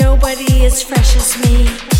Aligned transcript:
Nobody 0.00 0.64
is 0.64 0.82
fresh 0.82 1.16
as 1.16 1.36
me. 1.42 1.99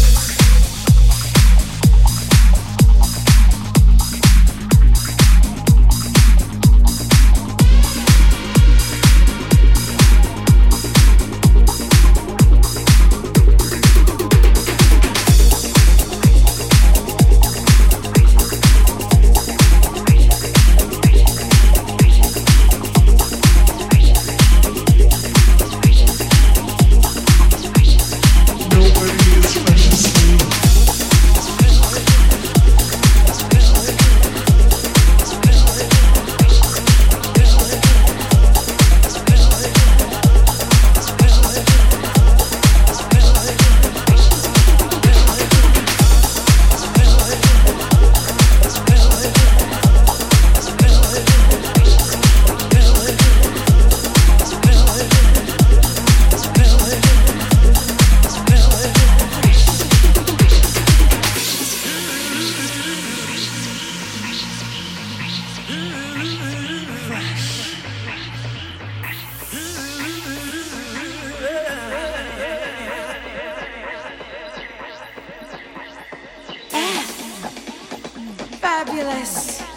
fabulous. 79.00 79.69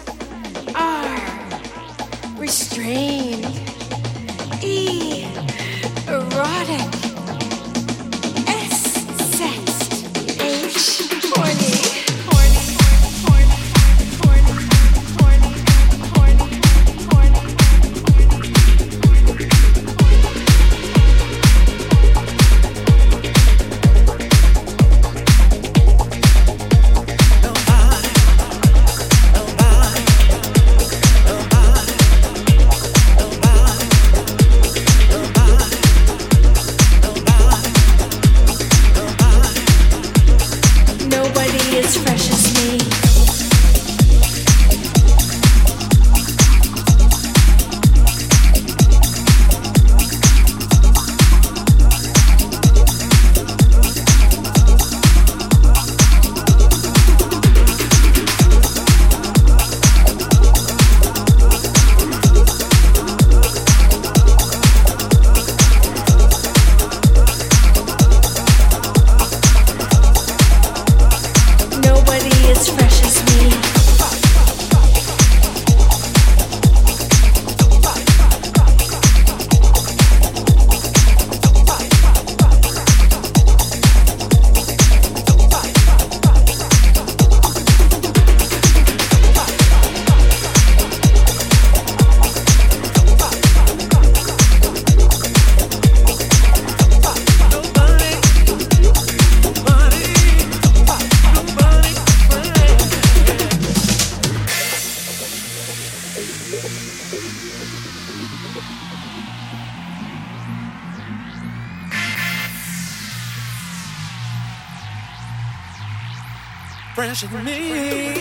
fresh 117.04 117.24
in 117.24 117.44
me. 117.44 118.14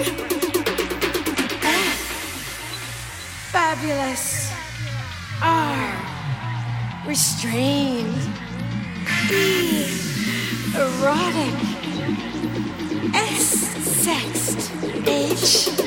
Fabulous. 3.51 4.51
R. 5.41 7.07
Restrained, 7.07 8.16
B 9.29 9.88
erotic, 10.75 11.55
S. 13.13 13.45
Sexed, 14.03 14.72
H. 15.07 15.82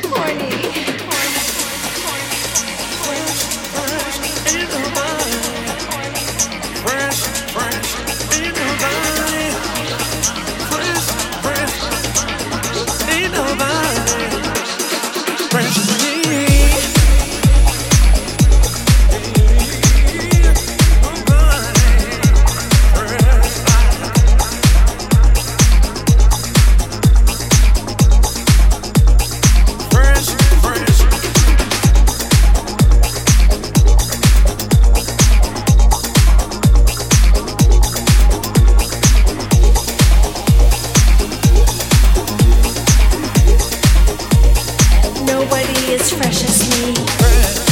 Nobody 45.49 45.93
is 45.93 46.11
fresh 46.11 46.43
as 46.43 46.69
me. 46.71 47.66